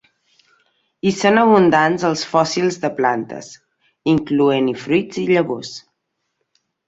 [1.07, 3.51] Hi són abundants els fòssils de plantes,
[4.15, 5.73] incloent-hi fruits i llavors.